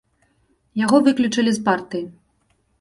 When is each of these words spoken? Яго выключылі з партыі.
Яго 0.83 0.97
выключылі 1.09 1.51
з 1.61 1.63
партыі. 1.71 2.05